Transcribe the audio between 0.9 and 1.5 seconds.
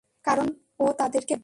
তাদেরকে বলেছে।